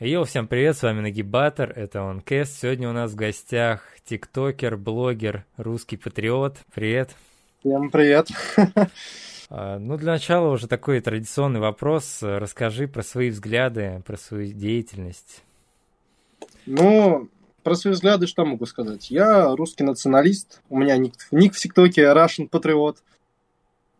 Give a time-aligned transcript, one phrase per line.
[0.00, 2.60] Yo, всем привет, с вами Нагибатор, это он Кэст.
[2.60, 6.58] Сегодня у нас в гостях тиктокер, блогер, русский патриот.
[6.72, 7.16] Привет.
[7.60, 8.28] Всем привет.
[9.50, 12.18] А, ну, для начала уже такой традиционный вопрос.
[12.20, 15.42] Расскажи про свои взгляды, про свою деятельность.
[16.66, 17.30] Ну,
[17.62, 19.10] про свои взгляды что могу сказать?
[19.10, 22.98] Я русский националист, у меня ник, ник в ТикТоке Russian Patriot.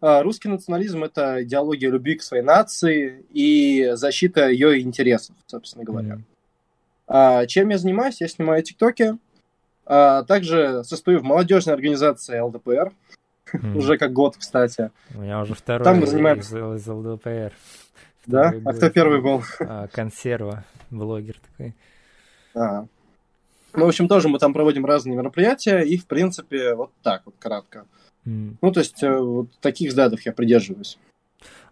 [0.00, 6.20] А, русский национализм– это идеология любви к своей нации и защита ее интересов, собственно говоря.
[7.08, 7.46] Mm-hmm.
[7.46, 8.20] Чем я занимаюсь?
[8.20, 9.16] Я снимаю ТикТоки,
[9.86, 12.92] а также состою в молодежной организации ЛДПР,
[13.52, 13.76] mm-hmm.
[13.76, 14.90] уже как год, кстати.
[15.14, 16.74] У меня уже второй Там мы занимаемся...
[16.74, 17.52] из, из ЛДПР.
[18.26, 18.52] Да?
[18.64, 19.42] а кто первый был?
[19.60, 21.74] А, консерва, блогер такой.
[22.54, 22.86] А.
[23.72, 27.36] Ну, в общем, тоже мы там проводим разные мероприятия, и, в принципе, вот так вот
[27.38, 27.86] кратко.
[28.28, 28.56] Mm.
[28.60, 30.98] Ну, то есть, э, вот таких взглядов я придерживаюсь.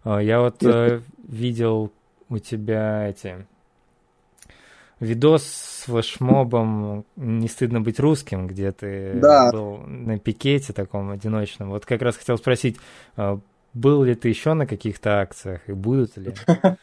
[0.03, 1.91] А, я вот э, видел
[2.29, 3.45] у тебя эти
[4.99, 9.51] видос с флешмобом «Не стыдно быть русским», где ты да.
[9.51, 11.69] был на пикете таком одиночном.
[11.69, 12.77] Вот как раз хотел спросить,
[13.15, 13.39] а,
[13.73, 16.33] был ли ты еще на каких-то акциях и будут ли?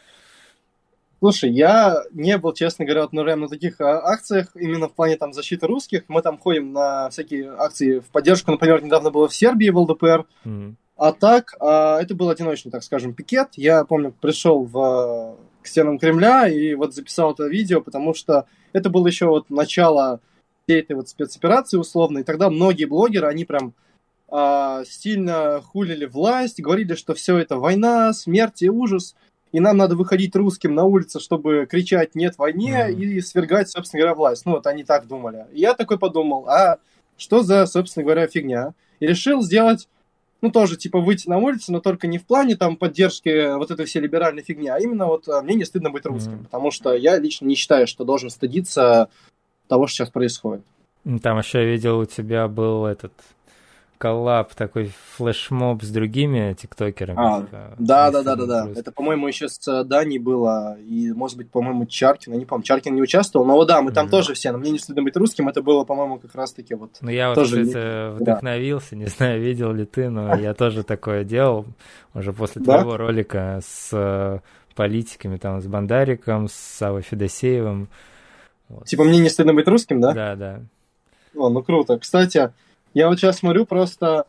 [1.24, 5.16] Слушай, я не был, честно говоря, вот, наверное, на таких а, акциях, именно в плане
[5.16, 6.02] там защиты русских.
[6.08, 8.50] Мы там ходим на всякие акции в поддержку.
[8.50, 10.26] Например, недавно было в Сербии в ЛДПР.
[10.44, 10.74] Mm-hmm.
[10.98, 13.52] А так, а, это был одиночный, так скажем, пикет.
[13.54, 18.90] Я помню, пришел в, к стенам Кремля и вот записал это видео, потому что это
[18.90, 20.20] было еще вот начало
[20.66, 22.18] всей этой вот спецоперации условно.
[22.18, 23.72] И тогда многие блогеры, они прям
[24.28, 29.14] а, сильно хулили власть, говорили, что все это война, смерть и ужас
[29.54, 33.00] и нам надо выходить русским на улицу, чтобы кричать «нет войне» mm-hmm.
[33.00, 34.44] и свергать, собственно говоря, власть.
[34.46, 35.46] Ну, вот они так думали.
[35.52, 36.78] И я такой подумал, а
[37.16, 38.74] что за, собственно говоря, фигня?
[38.98, 39.88] И решил сделать,
[40.40, 43.86] ну, тоже, типа, выйти на улицу, но только не в плане, там, поддержки вот этой
[43.86, 46.44] всей либеральной фигни, а именно вот а, мне не стыдно быть русским, mm-hmm.
[46.46, 49.08] потому что я лично не считаю, что должен стыдиться
[49.68, 50.64] того, что сейчас происходит.
[51.22, 53.12] Там еще я видел, у тебя был этот
[54.04, 57.18] коллаб, такой флешмоб с другими тиктокерами.
[57.18, 58.68] А, типа, да, да, да, да, да.
[58.76, 62.64] Это, по-моему, еще с э, Дани было, и, может быть, по-моему, Чаркин, я не помню,
[62.64, 64.10] Чаркин не участвовал, но да, мы там mm-hmm.
[64.10, 66.98] тоже все, но мне не стыдно быть русским, это было, по-моему, как раз-таки вот...
[67.00, 68.96] Ну, я тоже вот, кстати, вдохновился, да.
[68.96, 71.64] не знаю, видел ли ты, но я тоже такое делал
[72.12, 74.40] уже после твоего ролика с э,
[74.74, 77.88] политиками, там, с Бандариком, с Савой Федосеевым.
[78.84, 80.12] Типа, мне не стыдно быть русским, да?
[80.12, 80.60] Да, да.
[81.34, 81.98] О, ну круто.
[81.98, 82.52] Кстати,
[82.94, 84.26] я вот сейчас смотрю просто...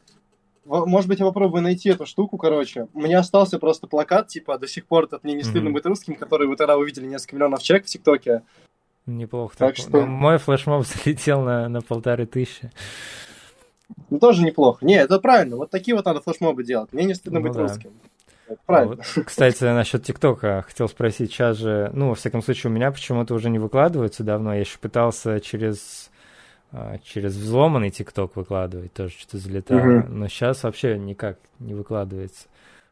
[0.65, 2.87] Может быть, я попробую найти эту штуку, короче.
[2.95, 5.73] У меня остался просто плакат, типа, до сих пор этот «Мне не стыдно mm-hmm.
[5.73, 8.41] быть русским», который вы тогда увидели несколько миллионов человек в ТикТоке.
[9.05, 9.55] Неплохо.
[9.55, 9.91] Так, так что...
[9.91, 12.71] Ну, мой флешмоб залетел на, на полторы тысячи.
[14.09, 14.83] Ну, тоже неплохо.
[14.83, 15.55] Не, это правильно.
[15.55, 16.91] Вот такие вот надо флешмобы делать.
[16.91, 17.61] Мне не стыдно ну, быть да.
[17.61, 17.91] русским.
[18.47, 18.95] Это правильно.
[18.95, 21.31] Вот, кстати, насчет ТикТока хотел спросить.
[21.31, 24.53] Сейчас же, ну, во всяком случае, у меня почему-то уже не выкладывается давно.
[24.53, 26.09] Я еще пытался через
[27.03, 29.99] через взломанный ТикТок выкладывать, тоже что-то залетало.
[29.99, 30.09] Угу.
[30.09, 32.47] Но сейчас вообще никак не выкладывается.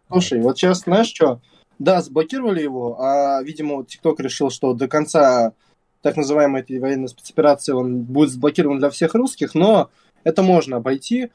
[0.10, 1.42] Слушай, вот сейчас знаешь что?
[1.80, 5.54] Да, заблокировали его, а, видимо, ТикТок решил, что до конца
[6.02, 9.90] так называемой этой военной спецоперации он будет заблокирован для всех русских, но
[10.24, 11.32] это можно обойти.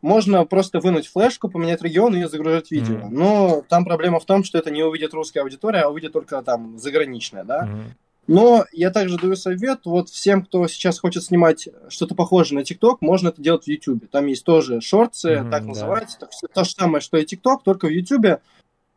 [0.00, 2.96] Можно просто вынуть флешку, поменять регион и загружать видео.
[2.96, 3.10] Mm-hmm.
[3.10, 6.78] Но там проблема в том, что это не увидит русская аудитория, а увидит только там
[6.78, 7.66] заграничная, да.
[7.66, 7.84] Mm-hmm.
[8.28, 13.00] Но я также даю совет, вот всем, кто сейчас хочет снимать что-то похожее на ТикТок,
[13.00, 14.08] можно это делать в YouTube.
[14.10, 15.68] Там есть тоже шорты, mm-hmm, так да.
[15.68, 16.18] называется.
[16.20, 18.40] Так, то же самое, что и ТикТок, только в YouTube.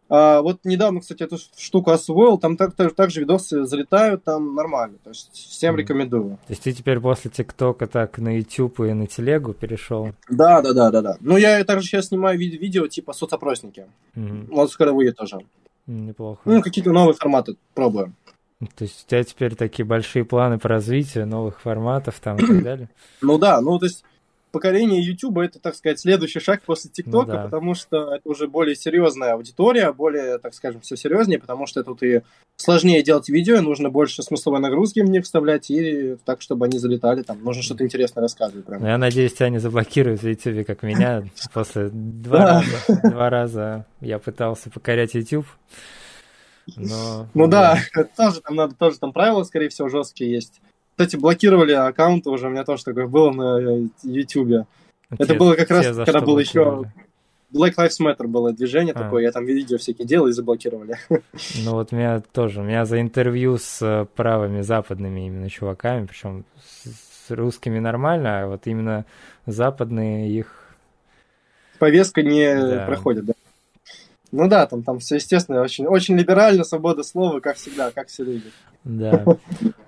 [0.10, 4.98] А, вот недавно, кстати, эту штуку освоил, там так, так, также видосы залетают, там нормально.
[5.02, 5.78] То есть всем mm-hmm.
[5.78, 6.30] рекомендую.
[6.48, 10.10] То есть ты теперь после ТикТока так на YouTube и на телегу перешел?
[10.30, 11.18] Да, да, да, да, да.
[11.22, 13.86] Ну, я также сейчас снимаю ви- видео типа соцопросники.
[14.18, 14.48] Mm-hmm.
[14.50, 15.38] Вот скоро выйдет тоже.
[15.88, 16.42] Неплохо.
[16.46, 18.14] Ну, какие-то новые форматы пробуем.
[18.76, 22.64] То есть у тебя теперь такие большие планы по развитию новых форматов там и так
[22.64, 22.90] далее?
[23.22, 24.04] Ну да, ну то есть
[24.52, 27.44] поколение YouTube это, так сказать, следующий шаг после ТикТока, ну, да.
[27.44, 32.04] потому что это уже более серьезная аудитория, более, так скажем, все серьезнее, потому что тут
[32.04, 32.22] и
[32.58, 37.44] сложнее делать видео, нужно больше смысловой нагрузки них вставлять, и так, чтобы они залетали, там,
[37.44, 38.66] нужно что-то интересное рассказывать.
[38.66, 38.82] Прям.
[38.82, 41.24] Ну, я надеюсь, тебя не заблокируют в YouTube, как меня.
[41.54, 45.48] После два раза, два раза я пытался покорять YouTube.
[46.78, 47.28] Но...
[47.34, 47.80] Ну да,
[48.18, 50.62] тоже там надо, тоже там правила, скорее всего, жесткие есть.
[50.92, 54.68] Кстати, блокировали аккаунты уже, у меня тоже такое было на YouTube.
[55.18, 56.86] Это было как раз, когда было еще
[57.54, 59.04] Black Lives Matter было движение а.
[59.04, 60.98] такое, я там видео всякие делал и заблокировали.
[61.64, 66.46] Ну вот меня тоже, меня за интервью с э, правыми западными именно чуваками, причем
[66.84, 69.06] с русскими нормально, а вот именно
[69.46, 70.48] западные их...
[71.80, 72.86] Повестка не да.
[72.86, 73.34] проходит, да?
[74.32, 78.24] Ну да, там, там все естественно, очень, очень либерально, свобода слова, как всегда, как все
[78.24, 78.54] любят.
[78.84, 79.26] Да.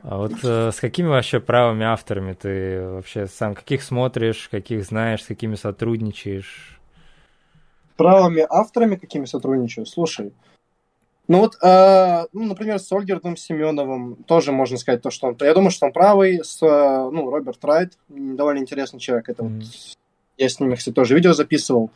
[0.04, 5.24] А вот э, с какими вообще правыми авторами ты вообще сам, каких смотришь, каких знаешь,
[5.24, 6.80] с какими сотрудничаешь?
[7.96, 9.86] Правыми авторами какими сотрудничаю?
[9.86, 10.34] Слушай,
[11.28, 15.38] ну вот, э, ну, например, с Ольгердом Семеновым тоже можно сказать то, что он...
[15.40, 19.30] Я думаю, что он правый, с, ну, Роберт Райт, довольно интересный человек.
[19.30, 19.60] Это mm-hmm.
[19.60, 19.66] вот,
[20.38, 21.92] я с ними, кстати, тоже видео записывал.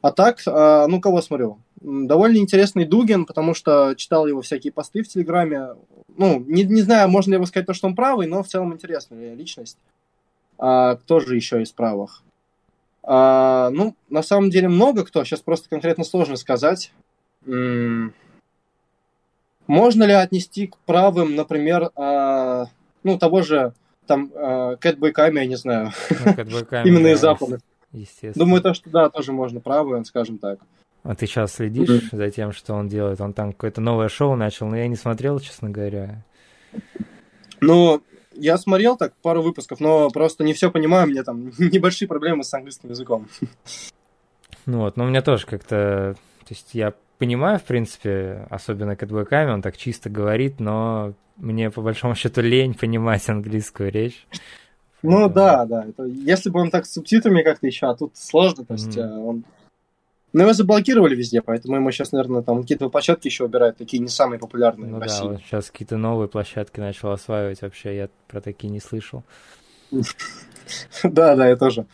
[0.00, 1.58] А так, э, ну, кого смотрю?
[1.82, 5.70] Довольно интересный Дугин, потому что читал его всякие посты в Телеграме.
[6.16, 8.72] Ну, не, не знаю, можно ли его сказать то, что он правый, но в целом
[8.72, 9.78] интересная личность.
[10.58, 12.22] А, кто же еще из правых?
[13.02, 16.92] А, ну, на самом деле много кто, сейчас просто конкретно сложно сказать.
[17.46, 18.14] М-м-
[19.66, 22.66] можно ли отнести к правым, например, а,
[23.02, 23.72] ну, того же
[24.06, 26.32] там а, Кэтбэками, я не знаю, ну,
[26.84, 27.24] именно из.
[27.92, 28.46] Естественно.
[28.46, 30.60] Думаю, то, что да, тоже можно правый, скажем так.
[31.02, 32.16] А ты сейчас следишь mm-hmm.
[32.16, 33.20] за тем, что он делает?
[33.20, 36.22] Он там какое-то новое шоу начал, но я не смотрел, честно говоря.
[37.60, 38.02] Ну,
[38.34, 42.44] я смотрел так пару выпусков, но просто не все понимаю, у меня там небольшие проблемы
[42.44, 43.28] с английским языком.
[44.66, 46.14] Ну вот, но у меня тоже как-то...
[46.40, 51.82] То есть я понимаю, в принципе, особенно Кэтбэками, он так чисто говорит, но мне по
[51.82, 54.26] большому счету лень понимать английскую речь.
[55.02, 55.84] Ну да, да.
[55.84, 59.24] Это, если бы он так с субтитрами как-то еще, а тут сложно, то есть mm-hmm.
[59.24, 59.44] он...
[60.32, 64.08] Но его заблокировали везде, поэтому ему сейчас, наверное, там какие-то площадки еще убирают, такие не
[64.08, 65.20] самые популярные ну, в России.
[65.20, 69.24] Да, вот сейчас какие-то новые площадки начал осваивать вообще, я про такие не слышал.
[71.02, 71.86] Да, да, я тоже.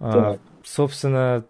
[0.00, 1.44] А, собственно,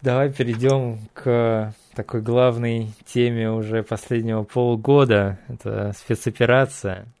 [0.00, 5.38] давай перейдем к такой главной теме уже последнего полугода.
[5.48, 7.06] Это спецоперация.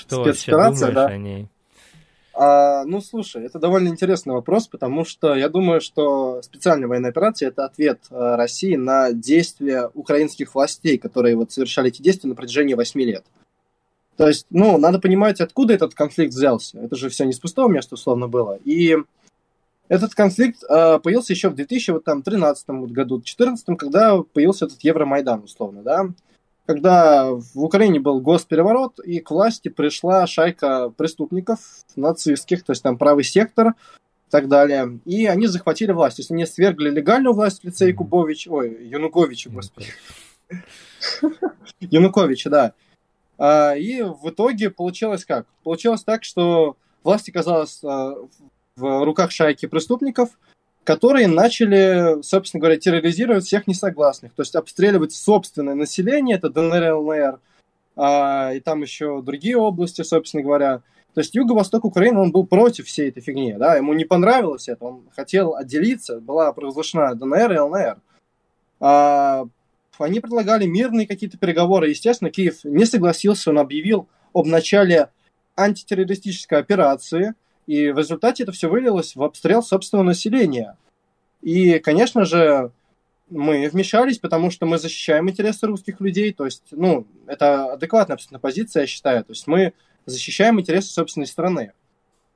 [0.00, 1.48] Что вообще думаешь о ней?
[2.42, 7.48] А, ну, слушай, это довольно интересный вопрос, потому что я думаю, что специальная военная операция–
[7.50, 12.72] это ответ э, России на действия украинских властей, которые вот совершали эти действия на протяжении
[12.72, 13.26] восьми лет.
[14.16, 16.78] То есть, ну, надо понимать, откуда этот конфликт взялся.
[16.78, 18.58] Это же все не с пустого места, условно, было.
[18.64, 18.96] И
[19.88, 25.82] этот конфликт э, появился еще в 2013 году, в 2014, когда появился этот Евромайдан, условно,
[25.82, 26.08] да,
[26.70, 31.58] когда в Украине был госпереворот, и к власти пришла шайка преступников
[31.96, 36.18] нацистских, то есть там правый сектор и так далее, и они захватили власть.
[36.18, 39.88] То есть они свергли легальную власть в лице Якубович, ой, Януковича, господи.
[41.80, 42.74] Януковича, да.
[43.36, 45.48] А, и в итоге получилось как?
[45.64, 48.14] Получилось так, что власть оказалась а,
[48.76, 50.38] в руках шайки преступников,
[50.90, 57.38] которые начали, собственно говоря, терроризировать всех несогласных, то есть обстреливать собственное население, это ДНР, ЛНР,
[57.94, 60.78] а, и там еще другие области, собственно говоря.
[61.14, 64.84] То есть юго-восток Украины, он был против всей этой фигни, да, ему не понравилось это,
[64.84, 67.96] он хотел отделиться, была провозглашена ДНР и ЛНР.
[68.80, 69.46] А,
[69.96, 75.10] они предлагали мирные какие-то переговоры, естественно, Киев не согласился, он объявил об начале
[75.54, 77.34] антитеррористической операции–
[77.70, 80.76] и в результате это все вылилось в обстрел собственного населения.
[81.40, 82.72] И, конечно же,
[83.28, 86.32] мы вмешались, потому что мы защищаем интересы русских людей.
[86.32, 89.24] То есть, ну, это адекватная абсолютно позиция, я считаю.
[89.24, 89.72] То есть мы
[90.04, 91.70] защищаем интересы собственной страны.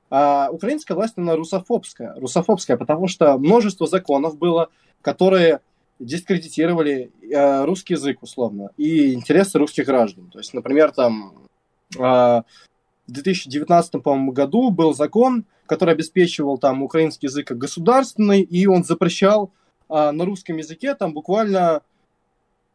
[0.08, 2.14] А украинская власть, она русофобская.
[2.14, 4.68] Русофобская, потому что множество законов было,
[5.02, 5.62] которые
[5.98, 10.30] дискредитировали э, русский язык, условно, и интересы русских граждан.
[10.30, 11.34] То есть, например, там
[11.98, 12.42] э,
[13.06, 13.94] в 2019
[14.32, 19.52] году был закон, который обеспечивал там украинский язык как государственный, и он запрещал
[19.88, 21.82] а, на русском языке там буквально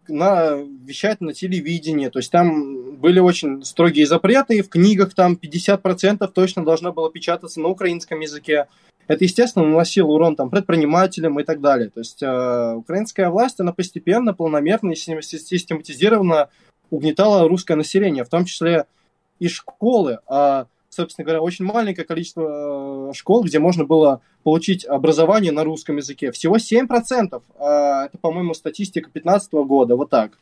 [0.07, 0.55] на,
[0.85, 2.09] вещать на телевидении.
[2.09, 7.11] То есть там были очень строгие запреты, и в книгах там 50% точно должно было
[7.11, 8.67] печататься на украинском языке.
[9.07, 11.89] Это, естественно, наносило урон там, предпринимателям и так далее.
[11.89, 16.49] То есть э, украинская власть, она постепенно, планомерно и систематизированно
[16.91, 18.85] угнетала русское население, в том числе
[19.39, 25.51] и школы, а, собственно говоря, очень маленькое количество э, школ, где можно было получить образование
[25.51, 26.31] на русском языке.
[26.31, 27.41] Всего 7%.
[27.57, 30.37] А, это, по-моему, статистика 2015 года, вот так.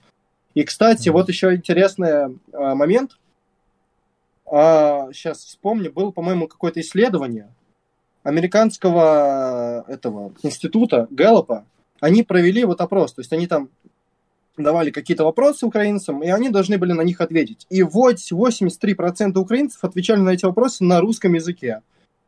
[0.53, 1.11] И, кстати, mm-hmm.
[1.11, 3.17] вот еще интересный а, момент.
[4.45, 7.53] А, сейчас вспомню, было, по-моему, какое-то исследование
[8.23, 11.65] американского этого института Гэллопа.
[11.99, 13.69] Они провели вот опрос, то есть они там
[14.57, 17.65] давали какие-то вопросы украинцам, и они должны были на них ответить.
[17.69, 21.81] И вот 83% украинцев отвечали на эти вопросы на русском языке.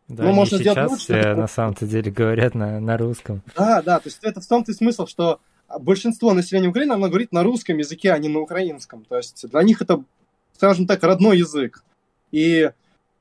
[0.08, 3.42] Да, ну, можно сейчас лучше, все на самом-то деле говорят на, на русском.
[3.56, 5.40] Да, да, то есть это в том-то и смысл, что
[5.80, 9.06] большинство населения Украины, оно говорит на русском языке, а не на украинском.
[9.08, 10.04] То есть для них это,
[10.56, 11.84] скажем так, родной язык.
[12.32, 12.72] И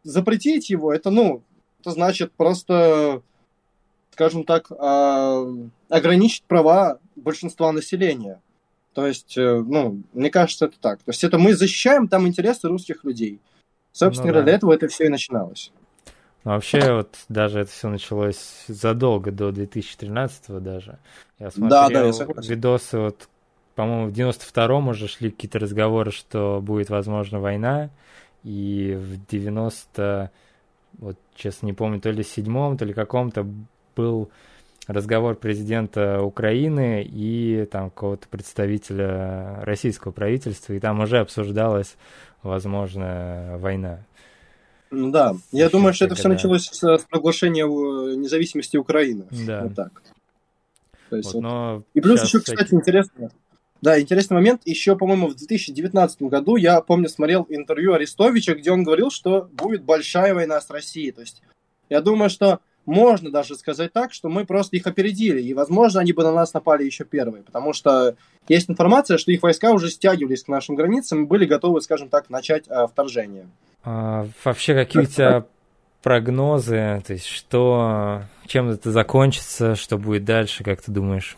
[0.02, 1.42] запретить его, это, ну,
[1.80, 3.22] это значит просто
[4.18, 8.40] скажем так, э, ограничить права большинства населения.
[8.98, 10.98] То есть, э, ну, мне кажется, это так.
[11.04, 13.40] То есть это мы защищаем там интересы русских людей.
[13.92, 14.44] Собственно ну, говоря, да.
[14.46, 15.70] для этого это все и начиналось.
[16.42, 20.98] Ну, вообще, вот даже это все началось задолго до 2013 даже.
[21.38, 22.12] Я смотрел да, да, я
[22.42, 23.28] видосы, вот,
[23.76, 27.90] по-моему, в 92-м уже шли какие-то разговоры, что будет, возможно, война,
[28.42, 30.32] и в 90
[30.98, 33.46] вот, честно, не помню, то ли седьмом, то ли каком-то
[33.94, 34.28] был
[34.88, 41.96] разговор президента Украины и там какого-то представителя российского правительства, и там уже обсуждалась,
[42.42, 44.00] возможно, война.
[44.90, 49.26] Ну да, я Еще думаю, что это все началось с, с проглашения э, независимости Украины.
[49.46, 49.64] Да.
[49.64, 50.02] Вот так.
[51.10, 51.84] То есть, вот, вот.
[51.92, 53.30] И плюс еще, кстати, кстати, интересно.
[53.82, 54.62] Да, интересный момент.
[54.64, 59.84] Еще, по-моему, в 2019 году я помню смотрел интервью Арестовича, где он говорил, что будет
[59.84, 61.12] большая война с Россией.
[61.12, 61.42] То есть
[61.88, 66.12] я думаю, что можно даже сказать так, что мы просто их опередили, и, возможно, они
[66.12, 68.16] бы на нас напали еще первые, потому что
[68.48, 72.30] есть информация, что их войска уже стягивались к нашим границам и были готовы, скажем так,
[72.30, 73.46] начать а, вторжение.
[73.84, 75.44] А, вообще, какие у тебя
[76.02, 81.36] прогнозы, то есть что, чем это закончится, что будет дальше, как ты думаешь?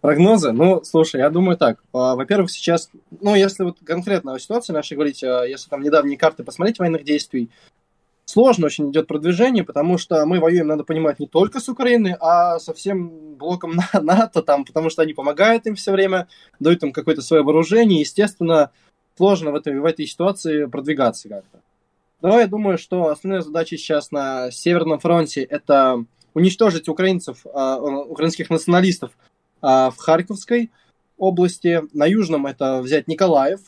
[0.00, 0.52] Прогнозы?
[0.52, 1.82] Ну, слушай, я думаю так.
[1.92, 2.88] А, во-первых, сейчас,
[3.20, 7.04] ну, если вот конкретно о ситуации нашей говорить, а, если там недавние карты посмотреть военных
[7.04, 7.50] действий,
[8.30, 12.58] сложно очень идет продвижение, потому что мы воюем, надо понимать, не только с Украиной, а
[12.58, 16.28] со всем блоком НАТО, там, потому что они помогают им все время,
[16.60, 18.70] дают им какое-то свое вооружение, естественно,
[19.16, 21.60] сложно в этой, в этой ситуации продвигаться как-то.
[22.22, 28.50] Но я думаю, что основная задача сейчас на Северном фронте– это уничтожить украинцев, а, украинских
[28.50, 29.12] националистов
[29.60, 30.70] а, в Харьковской
[31.18, 33.60] области, на Южном– это взять Николаев,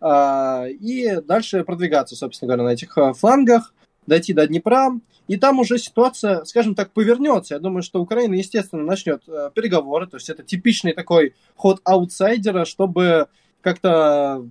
[0.00, 3.72] а, и дальше продвигаться, собственно говоря, на этих флангах–
[4.06, 4.98] дойти до Днепра,
[5.28, 7.54] и там уже ситуация, скажем так, повернется.
[7.54, 12.64] Я думаю, что Украина, естественно, начнет э, переговоры, то есть это типичный такой ход аутсайдера,
[12.64, 13.28] чтобы
[13.60, 14.48] как-то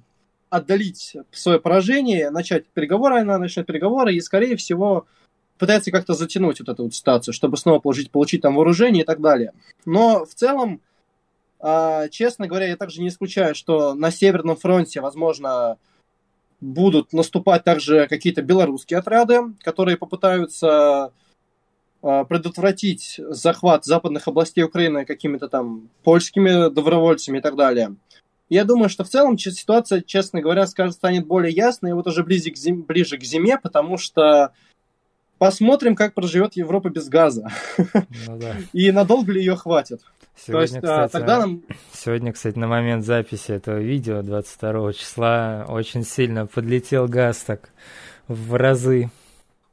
[0.49, 5.05] отдалить свое поражение, начать переговоры, она начнет переговоры, и, скорее всего,
[5.57, 9.21] пытается как-то затянуть вот эту вот ситуацию, чтобы снова получить, получить там вооружение и так
[9.21, 9.53] далее.
[9.85, 10.81] Но в целом,
[11.61, 15.77] э, честно говоря, я также не исключаю, что на Северном фронте, возможно,
[16.65, 21.11] будут наступать также какие-то белорусские отряды, которые попытаются
[22.01, 27.95] а, предотвратить захват западных областей Украины какими-то там польскими добровольцами и так далее.
[28.49, 32.57] Я думаю, что в целом ситуация, честно говоря, станет более ясной вот уже ближе к,
[32.57, 34.51] зим, ближе к зиме, потому что
[35.39, 37.51] посмотрим, как проживет Европа без газа.
[38.27, 38.55] Ну, да.
[38.73, 40.01] И надолго ли ее хватит.
[40.37, 41.63] Сегодня, есть, а, кстати, тогда нам...
[41.93, 47.69] сегодня, кстати, на момент записи этого видео, 22 числа, очень сильно подлетел газ так
[48.27, 49.09] в разы.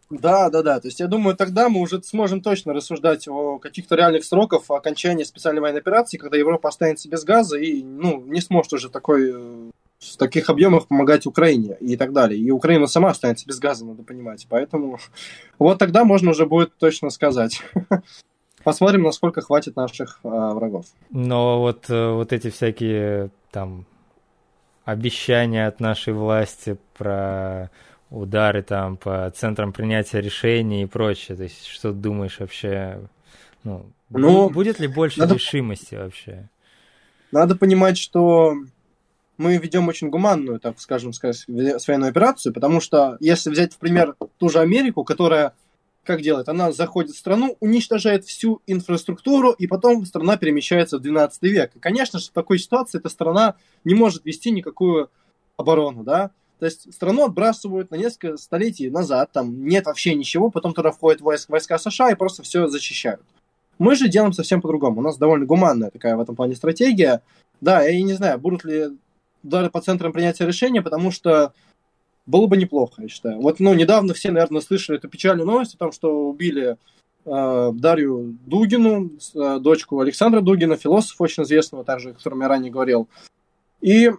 [0.08, 0.78] Да, да, да.
[0.78, 5.24] То есть я думаю, тогда мы уже сможем точно рассуждать о каких-то реальных сроках окончания
[5.24, 9.70] специальной военной операции, когда Европа останется без газа и ну, не сможет уже такой, э,
[9.98, 12.38] в таких объемах помогать Украине и так далее.
[12.38, 14.46] И Украина сама останется без газа, надо понимать.
[14.50, 14.98] Поэтому
[15.58, 17.62] вот тогда можно уже будет точно сказать.
[18.64, 20.86] Посмотрим, насколько хватит наших э, врагов.
[21.10, 23.86] Но вот, э, вот эти всякие там
[24.84, 27.70] обещания от нашей власти про
[28.10, 31.36] удары там по центрам принятия решений и прочее.
[31.36, 33.00] То есть, что думаешь вообще?
[33.64, 35.34] Ну, ну будет ли больше надо...
[35.34, 36.48] решимости вообще?
[37.30, 38.54] Надо понимать, что
[39.38, 44.14] мы ведем очень гуманную, так скажем, сказать, военную операцию, потому что если взять в пример
[44.38, 45.54] ту же Америку, которая
[46.04, 46.48] как делает?
[46.48, 51.76] Она заходит в страну, уничтожает всю инфраструктуру, и потом страна перемещается в 12 век.
[51.76, 53.54] И, конечно же, в такой ситуации эта страна
[53.84, 55.10] не может вести никакую
[55.56, 56.30] оборону, да.
[56.58, 61.20] То есть страну отбрасывают на несколько столетий назад, там нет вообще ничего, потом туда входят
[61.20, 63.20] войск, войска США и просто все защищают.
[63.78, 65.00] Мы же делаем совсем по-другому.
[65.00, 67.20] У нас довольно гуманная такая в этом плане стратегия.
[67.60, 68.90] Да, я не знаю, будут ли
[69.42, 71.52] удары по центрам принятия решения, потому что
[72.26, 73.40] было бы неплохо, я считаю.
[73.40, 76.76] Вот, ну, недавно все, наверное, слышали эту печальную новость о том, что убили
[77.24, 82.70] э, Дарью Дугину, э, дочку Александра Дугина, философа очень известного, также, о котором я ранее
[82.70, 83.08] говорил.
[83.80, 84.10] И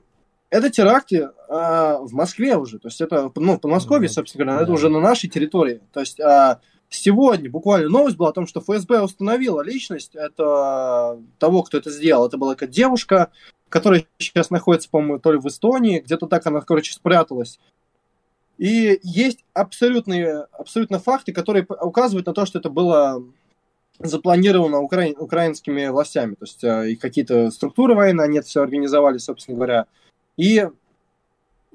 [0.49, 4.71] это теракты э, в Москве уже, то есть это, ну, в Подмосковье, собственно говоря, это
[4.71, 5.81] уже на нашей территории.
[5.93, 6.57] То есть э,
[6.89, 12.27] сегодня буквально новость была о том, что ФСБ установила личность это, того, кто это сделал.
[12.27, 13.31] Это была какая-то девушка,
[13.69, 17.59] которая сейчас находится, по-моему, то ли в Эстонии, где-то так она, короче, спряталась.
[18.63, 23.21] И есть абсолютные, абсолютно факты, которые указывают на то, что это было
[23.99, 25.07] запланировано укра...
[25.17, 26.35] украинскими властями.
[26.35, 29.85] То есть э, и какие-то структуры военные, они это все организовали, собственно говоря.
[30.37, 30.65] И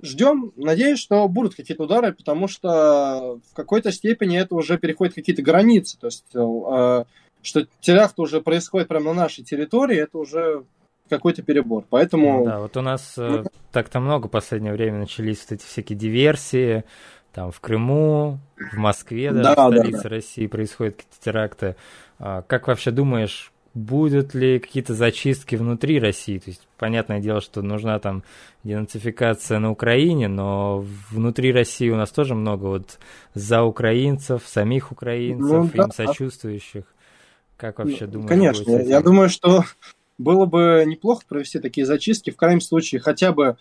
[0.01, 5.43] ждем, надеюсь, что будут какие-то удары, потому что в какой-то степени это уже переходит какие-то
[5.43, 5.99] границы.
[5.99, 7.05] То есть э,
[7.43, 10.65] что теракт уже происходит прямо на нашей территории, это уже
[11.09, 11.85] какой-то перебор.
[11.89, 12.41] Поэтому...
[12.41, 15.99] Ну, да, вот у нас ну, так-то много в последнее время начались вот эти всякие
[15.99, 16.85] диверсии,
[17.33, 18.39] там в Крыму,
[18.73, 20.09] в Москве, даже да, в столице да, да.
[20.09, 21.77] России происходят какие-то теракты.
[22.19, 26.39] А, как вообще думаешь, будут ли какие-то зачистки внутри России?
[26.39, 28.25] То есть, понятное дело, что нужна там
[28.65, 32.99] денацификация на Украине, но внутри России у нас тоже много вот
[33.35, 35.85] за украинцев, самих украинцев, ну, да.
[35.85, 36.85] им сочувствующих.
[37.57, 38.29] Как вообще ну, думаешь?
[38.29, 39.65] Конечно, я думаю, что
[40.19, 43.57] было бы неплохо провести такие зачистки, в крайнем случае хотя бы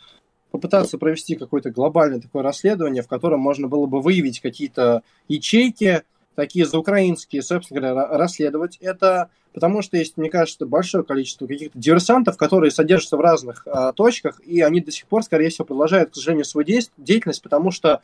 [0.51, 6.03] попытаться провести какое-то глобальное такое расследование, в котором можно было бы выявить какие-то ячейки,
[6.35, 12.37] такие заукраинские, собственно говоря, расследовать это, потому что есть, мне кажется, большое количество каких-то диверсантов,
[12.37, 16.15] которые содержатся в разных а, точках, и они до сих пор, скорее всего, продолжают, к
[16.15, 18.01] сожалению, свою деятельность, потому что,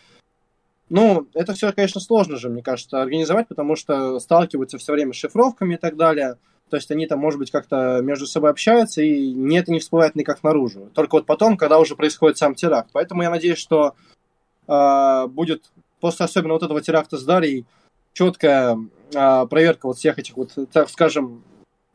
[0.90, 5.18] ну, это все, конечно, сложно же, мне кажется, организовать, потому что сталкиваются все время с
[5.18, 6.38] шифровками и так далее.
[6.74, 10.16] То есть они там, может быть, как-то между собой общаются, и не, это не всплывает
[10.16, 10.90] никак наружу.
[10.96, 12.90] Только вот потом, когда уже происходит сам теракт.
[12.94, 13.94] Поэтому я надеюсь, что
[14.68, 17.68] э, будет после особенно вот этого теракта с Дарьей
[18.14, 18.76] четкая
[19.14, 21.44] э, проверка вот всех этих вот, так скажем,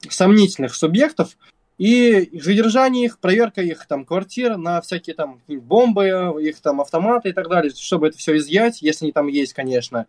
[0.08, 1.37] сомнительных субъектов,
[1.76, 7.32] и задержание их, проверка их там квартир на всякие там бомбы, их там автоматы и
[7.32, 10.06] так далее, чтобы это все изъять, если они там есть, конечно,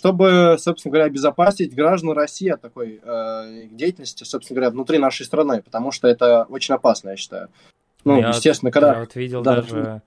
[0.00, 5.62] чтобы, собственно говоря, обезопасить граждан России от такой э, деятельности, собственно говоря, внутри нашей страны,
[5.62, 7.48] потому что это очень опасно, я считаю.
[8.04, 8.92] Ну, я естественно, вот, когда...
[8.94, 10.02] Я вот видел да, даже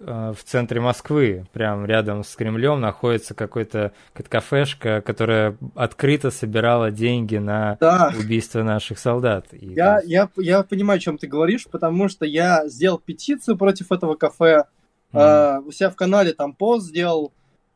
[0.00, 7.36] Э, в центре Москвы, прям рядом с Кремлем, находится какой-то кафешка, которая открыто собирала деньги
[7.36, 8.10] на да.
[8.18, 9.46] убийство наших солдат.
[9.52, 10.08] И я, есть...
[10.08, 14.64] я, я понимаю, о чем ты говоришь, потому что я сделал петицию против этого кафе,
[15.12, 15.20] mm.
[15.20, 17.32] э, у себя в канале там пост сделал,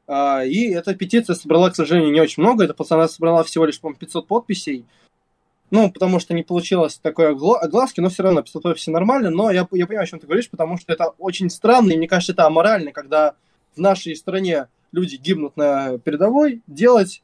[0.09, 3.99] и эта петиция собрала, к сожалению, не очень много, эта пацана собрала всего лишь, по-моему,
[3.99, 4.85] 500 подписей,
[5.71, 9.31] ну, потому что не получилось такой огласки, но все равно пистотой все нормально.
[9.31, 12.07] Но я, я понимаю, о чем ты говоришь, потому что это очень странно, и мне
[12.07, 13.35] кажется, это аморально, когда
[13.75, 17.23] в нашей стране люди гибнут на передовой, делать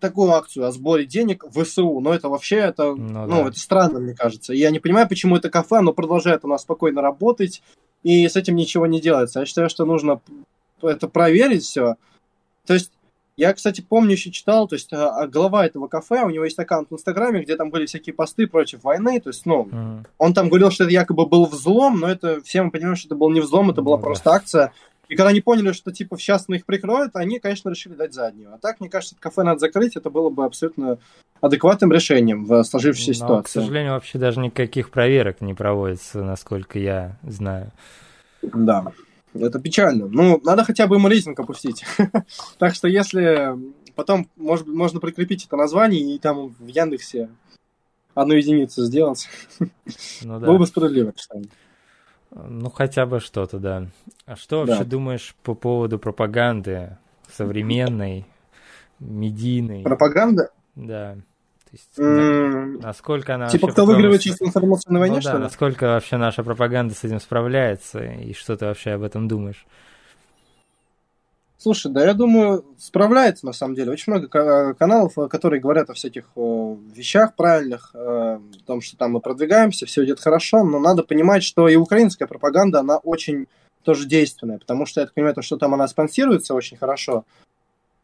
[0.00, 2.00] такую акцию о сборе денег в ВСУ.
[2.00, 3.48] Но это вообще, это, ну, ну да.
[3.48, 4.52] это странно, мне кажется.
[4.52, 7.62] Я не понимаю, почему это кафе, оно продолжает у нас спокойно работать,
[8.02, 9.40] и с этим ничего не делается.
[9.40, 10.20] Я считаю, что нужно
[10.86, 11.96] это проверить все.
[12.66, 12.92] То есть
[13.36, 16.58] я, кстати, помню, еще читал, то есть а, а, глава этого кафе, у него есть
[16.58, 20.06] аккаунт в Инстаграме, где там были всякие посты против войны, то есть, ну, mm.
[20.18, 23.16] он там говорил, что это якобы был взлом, но это все мы понимаем, что это
[23.16, 24.02] был не взлом, это была mm.
[24.02, 24.72] просто акция.
[25.08, 28.54] И когда они поняли, что, типа, сейчас мы их прикроют, они, конечно, решили дать заднюю.
[28.54, 30.98] А так, мне кажется, это кафе надо закрыть, это было бы абсолютно
[31.40, 33.44] адекватным решением в сложившейся но, ситуации.
[33.44, 37.70] к сожалению, вообще даже никаких проверок не проводится, насколько я знаю.
[38.42, 38.92] Да.
[39.34, 40.06] Это печально.
[40.06, 41.84] Ну, надо хотя бы им рейтинг опустить.
[42.58, 43.56] так что если
[43.94, 47.30] потом может, можно прикрепить это название и там в Яндексе
[48.14, 49.68] одну единицу сделать, ну,
[50.40, 50.46] да.
[50.46, 51.48] было бы справедливо, кстати.
[52.30, 53.86] Ну, хотя бы что-то, да.
[54.26, 56.98] А что вообще думаешь по поводу пропаганды
[57.30, 58.26] современной,
[58.98, 59.82] медийной?
[59.82, 60.50] Пропаганда?
[60.74, 61.16] Да
[61.74, 63.48] есть, mm, насколько она...
[63.48, 65.44] Типа, кто выигрывает сейчас в информационной войне, ну, что да, ли?
[65.44, 69.66] насколько вообще наша пропаганда с этим справляется, и что ты вообще об этом думаешь?
[71.58, 73.90] Слушай, да я думаю, справляется на самом деле.
[73.90, 79.12] Очень много каналов, э, которые говорят о всяких вещах правильных, э, о том, что там
[79.12, 83.46] мы продвигаемся, все идет хорошо, но надо понимать, что и украинская пропаганда, она очень
[83.82, 87.24] тоже действенная, потому что я так понимаю, что там она спонсируется очень хорошо,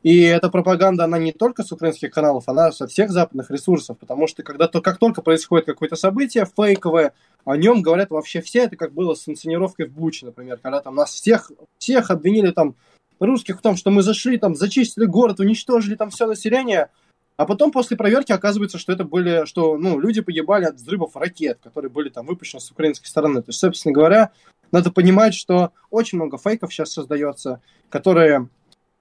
[0.02, 4.26] и эта пропаганда, она не только с украинских каналов, она со всех западных ресурсов, потому
[4.26, 7.12] что когда то, как только происходит какое-то событие фейковое,
[7.44, 10.94] о нем говорят вообще все, это как было с инсценировкой в Буче, например, когда там
[10.94, 12.76] нас всех, всех обвинили там
[13.18, 16.88] русских в том, что мы зашли, там, зачистили город, уничтожили там все население,
[17.36, 21.58] а потом после проверки оказывается, что это были, что, ну, люди погибали от взрывов ракет,
[21.62, 23.42] которые были там выпущены с украинской стороны.
[23.42, 24.30] То есть, собственно говоря,
[24.72, 28.48] надо понимать, что очень много фейков сейчас создается, которые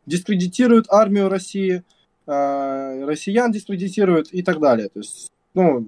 [0.10, 1.84] дискредитируют армию России,
[2.26, 4.90] э, россиян дискредитируют и так далее.
[4.90, 5.86] То есть, ну,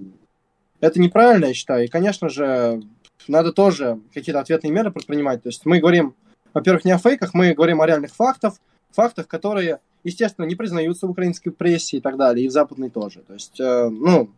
[0.80, 1.84] это неправильно, я считаю.
[1.84, 2.82] И, конечно же,
[3.28, 5.42] надо тоже какие-то ответные меры предпринимать.
[5.42, 6.14] То есть мы говорим,
[6.54, 8.54] во-первых, не о фейках, мы говорим о реальных фактах,
[8.92, 13.20] фактах, которые, естественно, не признаются в украинской прессе и так далее, и в западной тоже.
[13.26, 14.30] То есть, э, ну,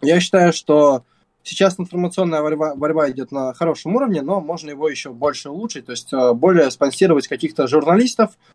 [0.00, 1.04] я считаю, что
[1.42, 5.92] сейчас информационная борьба, борьба идет на хорошем уровне, но можно его еще больше улучшить, то
[5.92, 8.52] есть э, более спонсировать каких-то журналистов, а,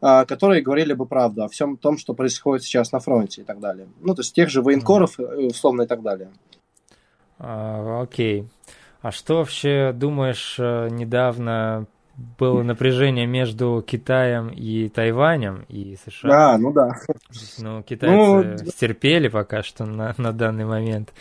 [0.00, 3.86] которые говорили бы правду о всем том, что происходит сейчас на фронте и так далее.
[4.00, 5.48] Ну, то есть тех же военкоров, mm.
[5.48, 6.30] условно, и так далее.
[7.38, 8.48] А, окей.
[9.02, 11.86] А что вообще думаешь, э, недавно
[12.38, 16.54] было напряжение между Китаем и Тайванем и США.
[16.54, 16.90] А, ну да.
[17.58, 21.14] Ну, китайцы ну, стерпели пока что на, на данный момент.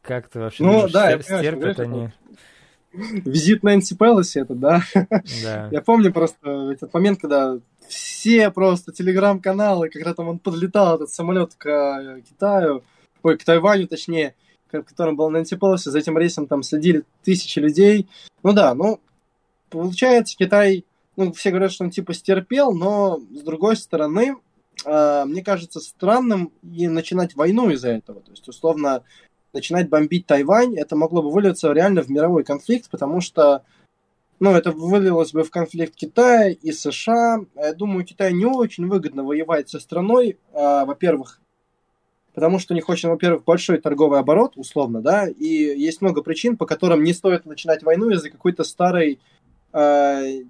[0.00, 2.10] Как ты вообще ну, да, стерпят они?
[2.94, 4.82] Визит Нэнси Пелоси это, да?
[5.42, 5.68] Да.
[5.70, 11.54] Я помню просто этот момент, когда все просто телеграм-каналы, когда там он подлетал, этот самолет
[11.56, 12.84] к э, Китаю,
[13.22, 14.34] ой, к Тайваню точнее,
[14.70, 18.08] в котором был Нэнси Пелоси, за этим рейсом там следили тысячи людей.
[18.42, 19.00] Ну да, ну,
[19.70, 20.84] получается, Китай,
[21.16, 24.36] ну, все говорят, что он типа стерпел, но с другой стороны,
[24.84, 28.20] э, мне кажется странным и начинать войну из-за этого.
[28.20, 29.02] То есть, условно,
[29.54, 33.62] начинать бомбить Тайвань, это могло бы вылиться реально в мировой конфликт, потому что
[34.40, 37.40] ну, это вылилось бы в конфликт Китая и США.
[37.56, 41.40] Я думаю, Китаю не очень выгодно воевать со страной, а, во-первых,
[42.34, 46.56] потому что у них очень, во-первых, большой торговый оборот, условно, да, и есть много причин,
[46.56, 49.20] по которым не стоит начинать войну из-за какой-то старой
[49.72, 50.42] э,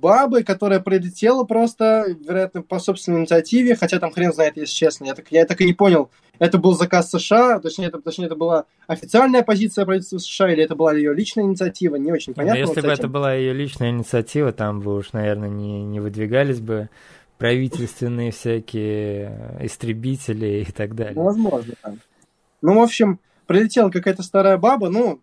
[0.00, 5.04] бабы, которая прилетела просто, вероятно, по собственной инициативе, хотя там хрен знает, если честно.
[5.04, 8.36] Я так, я так и не понял, это был заказ США, точнее это, точнее, это
[8.36, 12.60] была официальная позиция правительства США, или это была ее личная инициатива, не очень понятно.
[12.60, 16.00] Но если вот бы это была ее личная инициатива, там бы уж, наверное, не, не
[16.00, 16.88] выдвигались бы
[17.36, 21.14] правительственные всякие истребители и так далее.
[21.14, 21.94] Возможно, да.
[22.62, 25.20] Ну, в общем, прилетела какая-то старая баба, ну,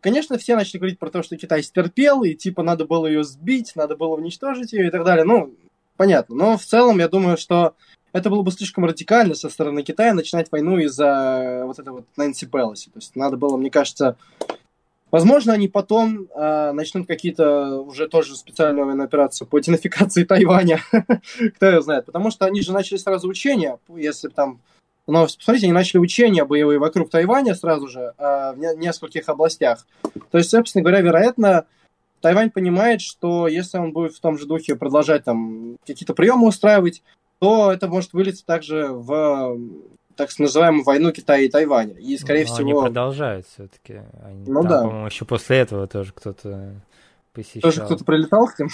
[0.00, 3.72] Конечно, все начали говорить про то, что Китай стерпел, и типа надо было ее сбить,
[3.74, 5.24] надо было уничтожить ее и так далее.
[5.24, 5.54] Ну,
[5.96, 6.36] понятно.
[6.36, 7.74] Но в целом я думаю, что
[8.12, 12.46] это было бы слишком радикально со стороны Китая начинать войну из-за вот этого вот Нэнси
[12.46, 12.90] Пелоси.
[12.90, 14.16] То есть надо было, мне кажется,
[15.10, 20.80] возможно, они потом э, начнут какие-то уже тоже специальную военную операцию по денификации Тайваня.
[21.56, 22.06] Кто его знает.
[22.06, 24.60] Потому что они же начали сразу учения, если там
[25.08, 29.86] но посмотрите, они начали учения боевые вокруг Тайваня сразу же э, в нескольких областях.
[30.30, 31.64] То есть, собственно говоря, вероятно,
[32.20, 37.02] Тайвань понимает, что если он будет в том же духе продолжать там какие-то приемы устраивать,
[37.38, 39.58] то это может вылиться также в
[40.14, 41.94] так называемую войну Китая и Тайваня.
[41.94, 42.80] И, скорее Но всего...
[42.80, 44.02] Они продолжают все-таки.
[44.22, 44.82] Они, ну там, да.
[44.82, 46.74] По-моему, еще после этого тоже кто-то
[47.32, 47.62] посещал.
[47.62, 48.68] Тоже кто-то прилетал к ним?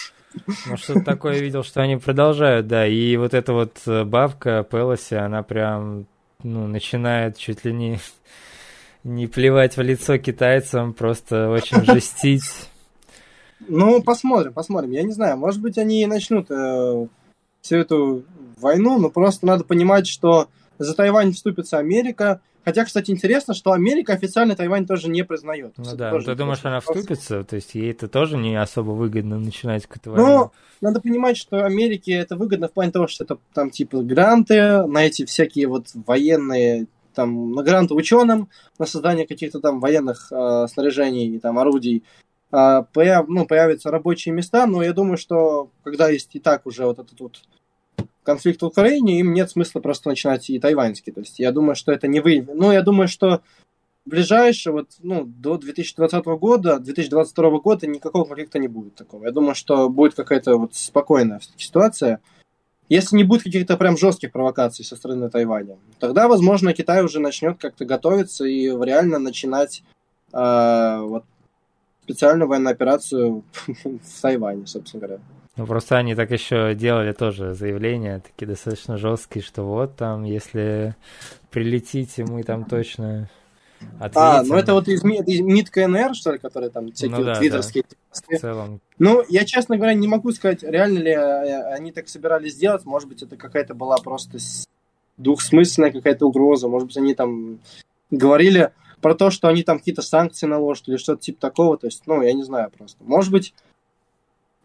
[0.67, 2.89] Ну, что-то такое видел, что они продолжают, да.
[2.89, 6.07] И вот эта вот бабка Пелоси, она прям
[6.45, 7.99] ну, начинает чуть ли не,
[9.03, 12.69] не плевать в лицо китайцам, просто очень жестить.
[13.67, 14.93] Ну, посмотрим, посмотрим.
[14.93, 17.07] Я не знаю, может быть, они начнут э,
[17.63, 18.25] всю эту
[18.59, 22.41] войну, но просто надо понимать, что за Тайвань вступится Америка.
[22.65, 25.75] Хотя, кстати, интересно, что Америка официально Тайвань тоже не признает.
[25.77, 27.45] Ну да, ты думаешь, она вступится?
[27.45, 30.39] То есть ей это тоже не особо выгодно начинать какую-то войну?
[30.39, 30.51] Ну,
[30.81, 35.05] надо понимать, что Америке это выгодно в плане того, что это там типа гранты на
[35.05, 38.49] эти всякие вот военные там на гранты ученым,
[38.79, 42.03] на создание каких-то там военных э, снаряжений и там орудий,
[42.53, 46.85] э, появ, ну, появятся рабочие места, но я думаю, что когда есть и так уже
[46.85, 47.41] вот этот вот
[48.23, 51.13] конфликт в Украине, им нет смысла просто начинать и тайваньский.
[51.13, 52.47] То есть я думаю, что это не вы.
[52.53, 53.43] Ну, я думаю, что
[54.05, 59.25] ближайшее, вот, ну, до 2020 года, 2022 года никакого конфликта не будет такого.
[59.25, 62.21] Я думаю, что будет какая-то вот спокойная ситуация.
[62.89, 67.59] Если не будет каких-то прям жестких провокаций со стороны Тайваня, тогда, возможно, Китай уже начнет
[67.59, 69.83] как-то готовиться и реально начинать
[70.35, 71.25] э, вот,
[72.03, 75.23] специальную военную операцию в Тайване, собственно говоря.
[75.57, 80.97] Ну, просто они так еще делали тоже заявления, такие достаточно жесткие, что вот там, если
[81.51, 83.29] прилетите, мы там точно
[83.99, 84.21] Ответим.
[84.21, 87.35] А, ну это вот из, из МИД КНР, что ли, которые там всякие ну, да,
[87.35, 87.85] твиттерские.
[87.89, 88.37] Да.
[88.37, 88.81] В целом.
[88.99, 92.85] Ну, я, честно говоря, не могу сказать, реально ли э, они так собирались сделать.
[92.85, 94.39] Может быть, это какая-то была просто
[95.17, 96.69] двухсмысленная какая-то угроза.
[96.69, 97.59] Может быть, они там
[98.11, 101.77] говорили про то, что они там какие-то санкции наложат или что-то типа такого.
[101.77, 103.03] То есть, ну, я не знаю просто.
[103.05, 103.55] Может быть,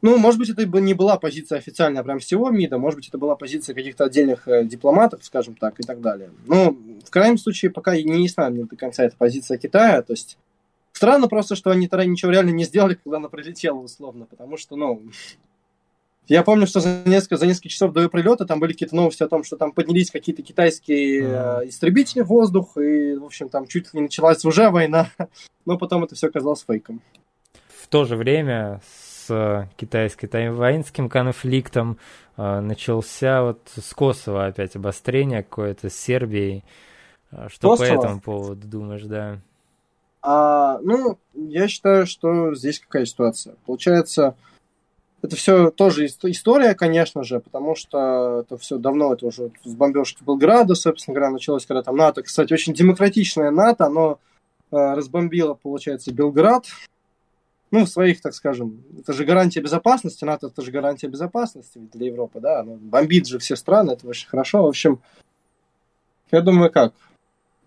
[0.02, 3.18] ну, может быть, это бы не была позиция официальная прям всего МИДа, может быть, это
[3.18, 6.32] была позиция каких-то отдельных э, дипломатов, скажем так, и так далее.
[6.46, 10.38] Ну, в крайнем случае, пока не ясна мне до конца эта позиция Китая, то есть
[10.94, 14.76] странно просто, что они тогда ничего реально не сделали, когда она прилетела условно, потому что,
[14.76, 15.02] ну,
[16.28, 19.24] я помню, что за несколько, за несколько часов до ее прилета там были какие-то новости
[19.24, 23.68] о том, что там поднялись какие-то китайские э, истребители в воздух, и, в общем, там
[23.68, 25.10] чуть ли не началась уже война,
[25.66, 27.02] но потом это все оказалось фейком.
[27.82, 28.80] В то же время
[29.78, 31.98] китайско-тайваньским конфликтом
[32.38, 36.64] э, начался вот с Косово опять обострение какое-то с Сербией.
[37.32, 37.88] А, что Косово?
[37.88, 39.40] по этому поводу думаешь, да?
[40.22, 43.56] А, ну, я считаю, что здесь какая ситуация.
[43.66, 44.36] Получается,
[45.22, 50.24] это все тоже история, конечно же, потому что это все давно, это уже с бомбежки
[50.24, 54.20] Белграда, собственно говоря, началось, когда там НАТО, кстати, очень демократичное НАТО, оно
[54.72, 56.66] э, разбомбило, получается, Белград,
[57.72, 62.40] ну, своих, так скажем, это же гарантия безопасности, НАТО это же гарантия безопасности для Европы,
[62.40, 65.00] да, ну, бомбит же все страны, это очень хорошо, в общем,
[66.32, 66.94] я думаю, как?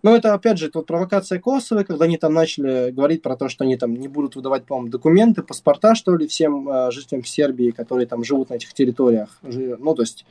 [0.03, 3.47] Ну, это, опять же, это вот провокация Косово, когда они там начали говорить про то,
[3.47, 7.71] что они там не будут выдавать, по-моему, документы, паспорта, что ли, всем э, жителям Сербии,
[7.71, 9.39] которые там живут на этих территориях.
[9.41, 10.25] Ну, то есть...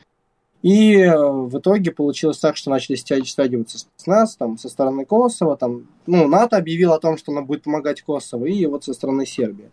[0.63, 5.57] И э, в итоге получилось так, что начали стягиваться с нас, там, со стороны Косово,
[5.57, 9.27] там, ну, НАТО объявил о том, что она будет помогать Косово, и вот со стороны
[9.27, 9.71] Сербии.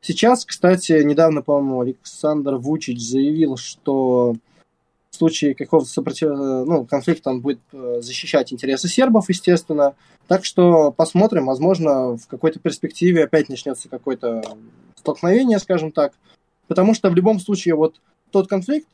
[0.00, 4.34] Сейчас, кстати, недавно, по-моему, Александр Вучич заявил, что
[5.10, 6.30] в случае какого-то сопротив...
[6.30, 9.94] ну, конфликта он будет э, защищать интересы сербов, естественно.
[10.26, 14.42] Так что посмотрим, возможно, в какой-то перспективе опять начнется какое-то
[14.94, 16.14] столкновение, скажем так.
[16.66, 18.00] Потому что в любом случае вот
[18.30, 18.88] тот конфликт,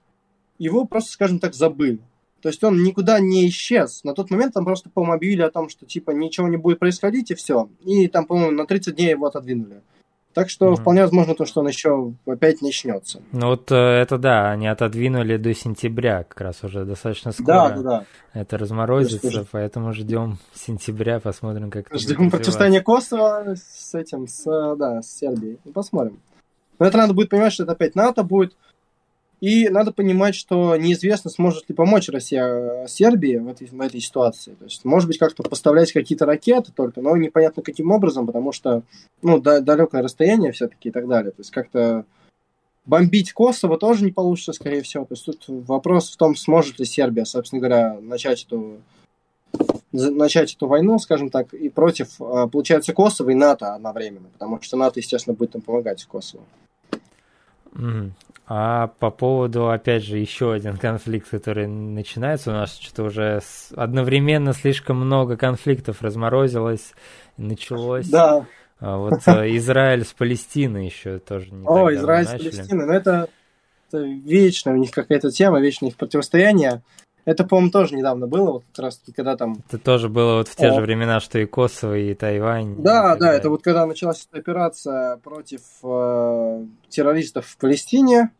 [0.58, 2.00] его просто, скажем так, забыли.
[2.42, 4.04] То есть он никуда не исчез.
[4.04, 7.30] На тот момент там просто, по-моему, объявили о том, что типа ничего не будет происходить
[7.30, 7.68] и все.
[7.84, 9.82] И там, по-моему, на 30 дней его отодвинули.
[10.36, 10.76] Так что mm-hmm.
[10.76, 13.22] вполне возможно то, что он еще опять начнется.
[13.32, 17.46] Ну вот э, это да, они отодвинули до сентября, как раз уже достаточно скоро.
[17.46, 18.04] Да, да, да.
[18.34, 24.44] Это разморозится, это поэтому ждем сентября, посмотрим, как это Ждем противостояние Косово с этим, с,
[24.76, 25.58] да, с Сербией.
[25.64, 26.20] Ну, посмотрим.
[26.78, 28.54] Но это надо будет понимать, что это опять НАТО будет.
[29.40, 34.00] И надо понимать, что неизвестно, сможет ли помочь Россия э, Сербии в этой, в этой
[34.00, 34.54] ситуации.
[34.54, 38.82] То есть, может быть, как-то поставлять какие-то ракеты только, но непонятно каким образом, потому что,
[39.20, 41.32] ну, да, далекое расстояние все-таки и так далее.
[41.32, 42.06] То есть, как-то
[42.86, 45.04] бомбить Косово тоже не получится, скорее всего.
[45.04, 48.78] То есть, тут вопрос в том, сможет ли Сербия, собственно говоря, начать эту
[49.92, 54.76] начать эту войну, скажем так, и против, э, получается, Косово и НАТО одновременно, потому что
[54.76, 56.42] НАТО, естественно, будет им помогать Косово.
[58.48, 63.40] А по поводу, опять же, еще один конфликт, который начинается у нас, что-то уже
[63.74, 66.92] одновременно слишком много конфликтов разморозилось,
[67.36, 68.08] началось.
[68.08, 68.46] Да.
[68.78, 73.28] А вот э, Израиль с Палестиной еще тоже не О, Израиль с Палестиной, ну это,
[73.88, 76.82] это вечно у них какая-то тема, вечно их противостояние.
[77.26, 79.56] Это, по-моему, тоже недавно было, вот как раз когда там...
[79.68, 80.74] Это тоже было вот в те О.
[80.74, 82.76] же времена, что и Косово, и Тайвань.
[82.80, 88.30] Да, и да, это вот когда началась эта операция против э, террористов в Палестине.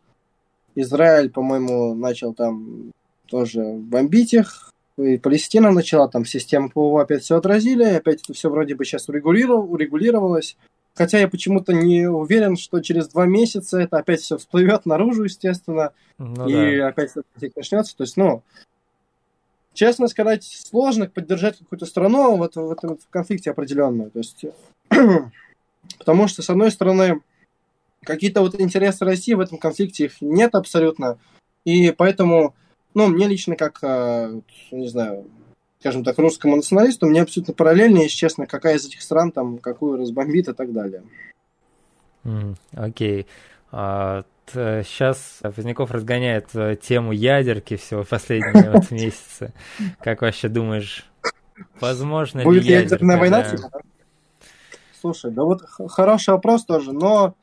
[0.75, 2.93] Израиль, по-моему, начал там
[3.25, 4.71] тоже бомбить их.
[4.97, 9.09] И Палестина начала там систему ПВО опять все отразили, опять это все вроде бы сейчас
[9.09, 10.55] урегулировал, урегулировалось.
[10.95, 15.91] Хотя я почему-то не уверен, что через два месяца это опять все всплывет наружу, естественно,
[16.17, 16.87] ну, и да.
[16.87, 17.11] опять
[17.55, 17.95] начнется.
[17.95, 18.43] То есть, ну,
[19.77, 22.75] честно сказать, сложно поддержать какую-то страну в этом
[23.11, 24.09] конфликте определенную.
[24.09, 24.45] То есть,
[25.99, 27.21] потому что, с одной стороны,
[28.03, 31.19] какие-то вот интересы России в этом конфликте их нет абсолютно.
[31.63, 32.55] И поэтому,
[32.95, 35.27] ну, мне лично как, э, не знаю,
[35.79, 39.97] скажем так, русскому националисту, мне абсолютно параллельно, если честно, какая из этих стран там какую
[39.97, 41.03] разбомбит и так далее.
[42.23, 42.33] Окей.
[42.33, 43.25] Mm, okay.
[43.71, 49.53] uh, сейчас Поздняков разгоняет э, тему ядерки всего последние вот месяцы.
[49.99, 51.05] Как вообще думаешь,
[51.79, 52.95] возможно Будет ли ядерка?
[52.95, 53.41] ядерная война?
[53.41, 53.79] Да?
[54.99, 57.35] Слушай, да вот хороший вопрос тоже, но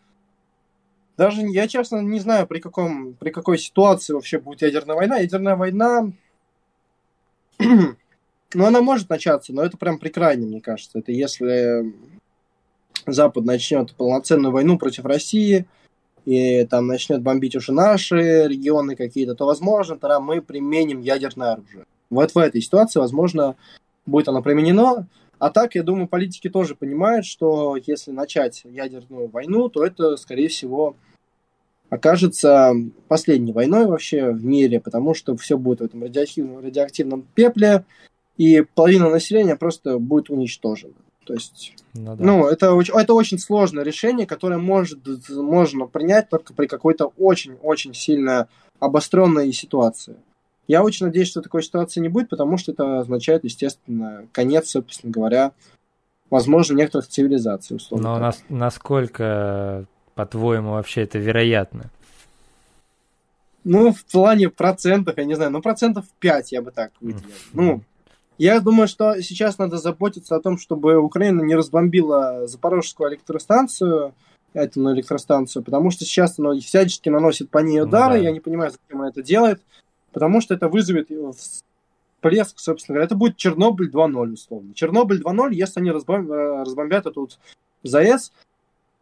[1.17, 5.19] даже я, честно, не знаю, при, каком, при какой ситуации вообще будет ядерная война.
[5.19, 6.11] Ядерная война,
[7.59, 7.97] ну,
[8.55, 10.99] она может начаться, но это прям при крайнем, мне кажется.
[10.99, 11.95] Это если
[13.07, 15.67] Запад начнет полноценную войну против России,
[16.25, 21.85] и там начнет бомбить уже наши регионы какие-то, то, возможно, тогда мы применим ядерное оружие.
[22.11, 23.57] Вот в этой ситуации, возможно,
[24.07, 25.07] будет оно применено.
[25.39, 30.49] А так, я думаю, политики тоже понимают, что если начать ядерную войну, то это, скорее
[30.49, 30.97] всего,
[31.91, 32.73] окажется
[33.09, 37.85] последней войной вообще в мире, потому что все будет в этом радиоактивном, радиоактивном пепле,
[38.37, 40.95] и половина населения просто будет уничтожена.
[41.25, 42.25] То есть, ну, да.
[42.25, 48.49] ну это, это очень сложное решение, которое может, можно принять только при какой-то очень-очень сильно
[48.81, 50.17] обостренной ситуации.
[50.67, 55.13] Я очень надеюсь, что такой ситуации не будет, потому что это означает, естественно, конец, собственно
[55.13, 55.53] говоря,
[56.31, 57.77] возможно, некоторых цивилизаций.
[57.77, 59.85] Условно Но нас, насколько,
[60.15, 61.91] по-твоему, вообще это вероятно?
[63.65, 67.23] Ну, в плане процентов, я не знаю, ну, процентов 5 я бы так выделил.
[67.23, 67.33] Mm-hmm.
[67.55, 67.81] Ну,
[68.39, 74.15] я думаю, что сейчас надо заботиться о том, чтобы Украина не разбомбила Запорожскую электростанцию,
[74.55, 78.29] атомную электростанцию, потому что сейчас она всячески наносит по ней удары, ну, да.
[78.29, 79.61] я не понимаю, зачем она это делает,
[80.13, 83.07] потому что это вызовет всплеск, собственно говоря.
[83.07, 84.75] Это будет Чернобыль 2.0, условно.
[84.75, 86.31] Чернобыль 2.0, если они разбом...
[86.33, 87.39] Э, разбомбят эту вот
[87.83, 88.33] ЗАЭС,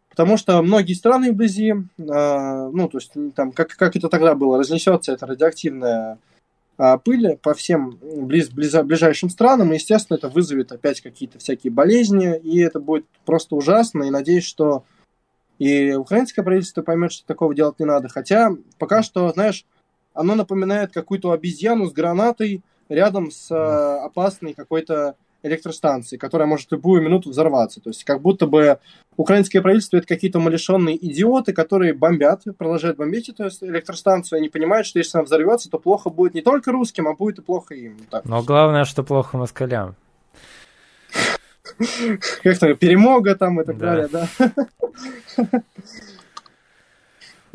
[0.09, 4.59] потому что многие страны вблизи, э, ну, то есть там, как, как это тогда было,
[4.59, 6.17] разнесется эта радиоактивная
[6.77, 12.37] пыли по всем близ, близ, ближайшим странам, и, естественно, это вызовет опять какие-то всякие болезни,
[12.37, 14.83] и это будет просто ужасно, и надеюсь, что
[15.59, 18.09] и украинское правительство поймет, что такого делать не надо.
[18.09, 19.65] Хотя пока что, знаешь,
[20.13, 26.71] оно напоминает какую-то обезьяну с гранатой рядом с э, опасной какой-то электростанцией, которая может в
[26.71, 27.81] любую минуту взорваться.
[27.81, 28.79] То есть как будто бы
[29.17, 34.37] украинское правительство это какие-то умалишенные идиоты, которые бомбят, продолжают бомбить эту электростанцию.
[34.37, 37.41] Они понимают, что если она взорвется, то плохо будет не только русским, а будет и
[37.41, 37.97] плохо им.
[38.09, 38.25] Так.
[38.25, 39.95] Но главное, что плохо москалям.
[42.43, 43.85] Как-то перемога там и так да.
[43.85, 44.27] далее, да.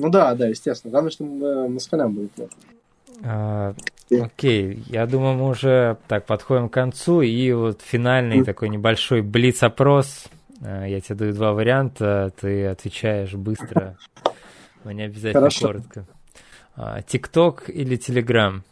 [0.01, 0.93] Ну да, да, естественно.
[0.93, 2.53] Главное, что э, москалям будет плохо.
[3.25, 3.75] А,
[4.11, 10.27] окей, я думаю, мы уже так подходим к концу, и вот финальный такой небольшой блиц-опрос.
[10.63, 13.97] А, я тебе даю два варианта, ты отвечаешь быстро,
[14.85, 15.67] но не обязательно Хорошо.
[15.67, 16.07] коротко.
[16.77, 18.63] А, ТикТок или Телеграм?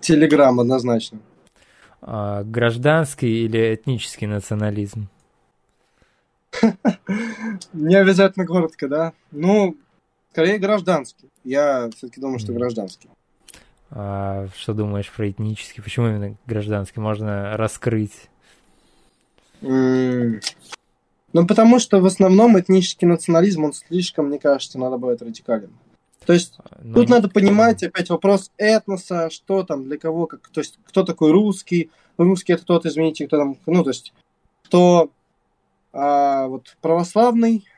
[0.00, 1.18] Телеграм, однозначно.
[2.02, 5.08] Гражданский или этнический национализм?
[7.72, 9.12] Не обязательно коротко, да?
[9.30, 9.76] Ну,
[10.36, 11.30] скорее гражданский.
[11.44, 13.08] Я все-таки думаю, что гражданский.
[13.90, 15.82] А что думаешь про этнический?
[15.82, 17.00] Почему именно гражданский?
[17.00, 18.28] Можно раскрыть?
[19.62, 20.42] Mm.
[21.32, 25.70] Ну, потому что в основном этнический национализм, он слишком, мне кажется, надо будет радикален.
[26.26, 27.14] То есть Но тут не...
[27.14, 31.90] надо понимать опять вопрос этноса, что там, для кого, как, то есть кто такой русский,
[32.18, 34.12] русский это тот, извините, кто там, ну, то есть
[34.64, 35.10] кто
[35.94, 37.75] а, вот православный, а,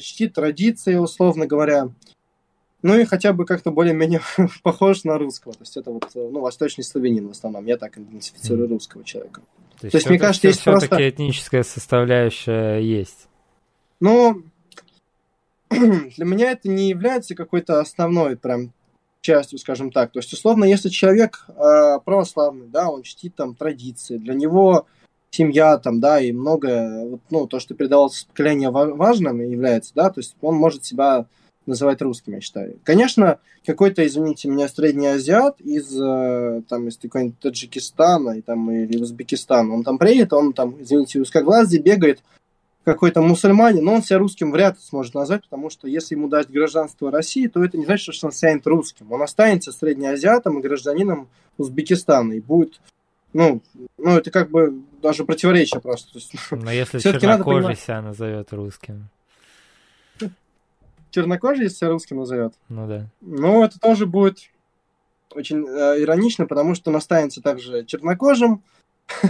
[0.00, 1.90] чтит традиции, условно говоря,
[2.82, 4.20] ну и хотя бы как-то более-менее
[4.62, 5.54] похож на русского.
[5.54, 7.64] То есть это вот, ну, восточный славянин в основном.
[7.64, 9.40] Я так идентифицирую русского человека.
[9.80, 11.08] То есть, То есть мне кажется, есть все-таки просто...
[11.08, 13.28] этническая составляющая есть.
[14.00, 14.42] Ну,
[15.70, 18.72] для меня это не является какой-то основной прям
[19.22, 20.12] частью, скажем так.
[20.12, 24.86] То есть, условно, если человек э, православный, да, он чтит там традиции, для него
[25.34, 30.20] семья там, да, и многое, ну, то, что передавалось с поколения важным является, да, то
[30.20, 31.26] есть он может себя
[31.66, 32.78] называть русским, я считаю.
[32.84, 39.00] Конечно, какой-то, извините меня, средний азиат из, э, там, из какой-нибудь Таджикистана и, там, или
[39.00, 42.20] Узбекистана, он там приедет, он там, извините, узкоглазый, бегает,
[42.84, 46.50] какой-то мусульманин, но он себя русским вряд ли сможет назвать, потому что если ему дать
[46.50, 49.10] гражданство России, то это не значит, что он станет русским.
[49.10, 52.80] Он останется среднеазиатом и гражданином Узбекистана и будет,
[53.34, 53.62] ну,
[53.98, 56.18] ну это как бы даже противоречие просто.
[56.52, 59.10] Но если чернокожий себя назовет русским
[61.14, 62.54] чернокожий, если русским назовет.
[62.68, 63.06] Ну да.
[63.20, 64.50] Ну, это тоже будет
[65.30, 68.62] очень э, иронично, потому что он останется также чернокожим,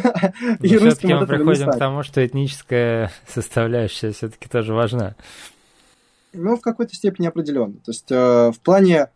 [0.61, 5.15] и русским мы приходим к тому, что этническая составляющая все-таки тоже важна.
[6.33, 7.75] Ну, в какой-то степени определенно.
[7.75, 9.09] То есть э, в плане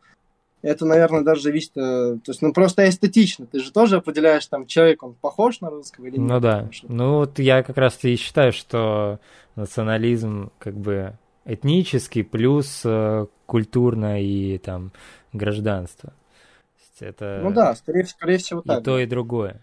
[0.63, 3.47] это, наверное, даже зависит, э, то есть, ну, просто эстетично.
[3.47, 6.29] Ты же тоже определяешь, там, человек, он похож на русского или нет.
[6.29, 6.69] Ну да.
[6.83, 9.21] Ну, вот я как раз и считаю, что
[9.57, 14.93] национализм, как бы, этнический плюс э, культурное и там
[15.33, 16.13] гражданство.
[17.01, 18.81] Это ну да, скорее, скорее всего так.
[18.81, 19.63] И то, и другое.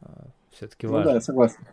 [0.00, 1.04] А, Все-таки важно.
[1.04, 1.66] Ну да, я согласен.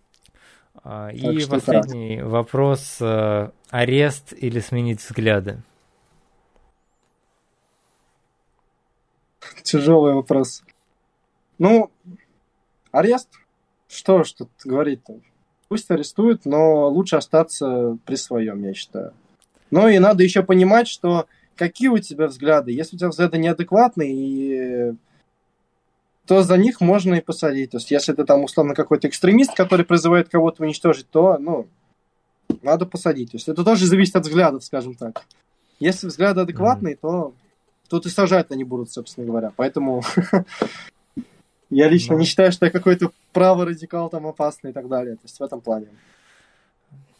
[0.83, 2.27] А, и последний так.
[2.27, 2.97] вопрос.
[2.99, 5.61] Э, арест или сменить взгляды?
[9.63, 10.63] Тяжелый вопрос.
[11.57, 11.91] Ну,
[12.91, 13.29] арест?
[13.87, 15.19] Что ж тут говорить-то?
[15.67, 19.13] Пусть арестуют, но лучше остаться при своем, я считаю.
[19.71, 22.71] Ну и надо еще понимать, что какие у тебя взгляды.
[22.71, 24.95] Если у тебя взгляды неадекватные,
[26.25, 27.71] то за них можно и посадить.
[27.71, 31.67] То есть если ты там условно какой-то экстремист, который призывает кого-то уничтожить, то, ну,
[32.61, 33.31] надо посадить.
[33.31, 35.23] То есть это тоже зависит от взглядов, скажем так.
[35.79, 36.99] Если взгляды адекватные, mm-hmm.
[37.01, 37.33] то
[37.89, 39.51] тут и сажать-то не будут, собственно говоря.
[39.55, 40.03] Поэтому
[41.69, 45.15] Я лично не считаю, что я какой-то правый радикал там опасный и так далее.
[45.15, 45.87] То есть в этом плане.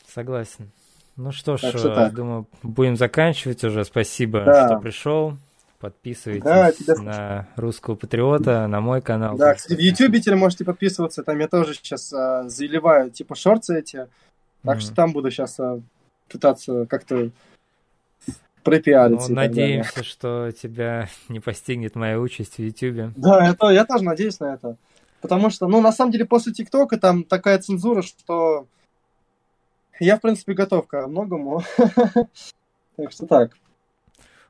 [0.07, 0.71] Согласен.
[1.15, 3.83] Ну что ж, что э, думаю, будем заканчивать уже.
[3.85, 4.67] Спасибо, да.
[4.67, 5.37] что пришел.
[5.79, 6.95] Подписывайтесь да, тебя...
[6.95, 9.37] на русского патриота, на мой канал.
[9.37, 11.23] Да, кстати, в Ютубе теперь можете подписываться.
[11.23, 14.07] Там я тоже сейчас а, заливаю типа шорты эти.
[14.63, 14.81] Так mm-hmm.
[14.81, 15.79] что там буду сейчас а,
[16.27, 17.29] пытаться как-то
[18.63, 19.29] пропиариться.
[19.29, 23.11] Ну, надеемся, что тебя не постигнет моя участь в Ютубе.
[23.15, 24.77] Да, это, я тоже надеюсь на это.
[25.21, 28.67] Потому что, ну, на самом деле, после ТикТока там такая цензура, что
[29.99, 31.63] я, в принципе, готов ко многому.
[32.95, 33.51] Так что так.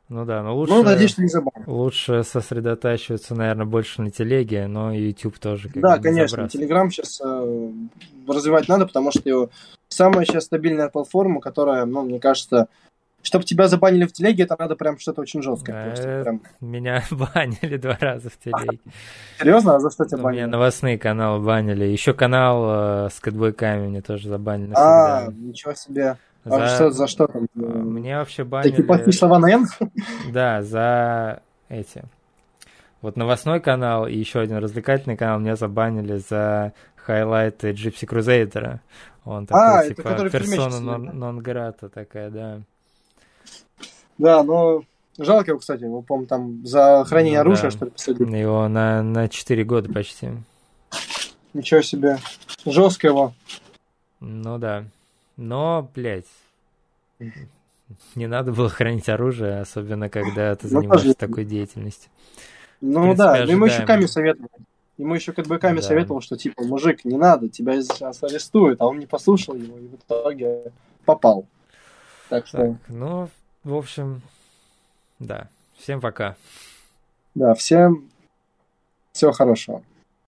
[0.10, 1.64] Ну да, но лучше, ну, надеюсь, что не забавно.
[1.68, 5.70] лучше сосредотачиваться, наверное, больше на телеге, но YouTube тоже.
[5.70, 7.72] Как да, конечно, Telegram сейчас э,
[8.28, 9.49] развивать надо, потому что его
[9.88, 12.70] самая сейчас стабильная платформа, которая, ну, мне кажется,
[13.22, 16.24] чтобы тебя забанили в телеге, это надо прям что-то очень жесткое.
[16.24, 16.41] Прям...
[16.61, 18.80] Меня банили два раза в телеге.
[19.39, 19.76] Серьезно?
[19.76, 20.41] А за что тебя банили?
[20.41, 21.86] Меня новостные каналы банили.
[21.86, 24.74] Еще канал э, с кэтбойками мне тоже забанили.
[24.76, 26.17] А, ничего себе.
[26.45, 26.55] За...
[26.55, 27.47] А что, за что там?
[27.53, 28.72] Мне вообще банили...
[28.72, 29.67] Такие плохие слова на N?
[30.32, 32.03] Да, за эти.
[33.01, 38.80] Вот новостной канал и еще один развлекательный канал меня забанили за хайлайты Gypsy Crusader.
[39.26, 42.61] Он такой, а, типа, персона нон-грата такая, да.
[44.20, 44.84] Да, но
[45.17, 47.72] жалко его, кстати, его, по там за хранение ну, оружия, да.
[47.72, 48.38] что ли, посадили.
[48.38, 50.30] Его на, на 4 года почти.
[51.53, 52.20] Ничего себе.
[52.65, 53.34] Жестко его.
[54.20, 54.84] Ну да.
[55.38, 56.28] Но, блядь,
[58.15, 62.11] не надо было хранить оружие, особенно когда ты ну, занимаешься такой деятельностью.
[62.82, 63.51] Ну принципе, да, ожидаемо.
[63.51, 64.49] ему еще Ками советовал.
[64.97, 65.82] Ему еще как бы Ками да.
[65.82, 69.88] советовал, что типа, мужик, не надо, тебя сейчас арестуют, а он не послушал его и
[69.88, 70.74] в итоге
[71.05, 71.45] попал.
[72.28, 72.57] Так что...
[72.57, 73.30] Так, ну,
[73.64, 74.22] в общем,
[75.20, 75.47] да.
[75.78, 76.36] Всем пока.
[77.36, 78.10] Да, всем
[79.12, 79.84] всего хорошего.